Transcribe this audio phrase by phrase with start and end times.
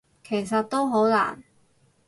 [0.23, 1.43] 其實都好難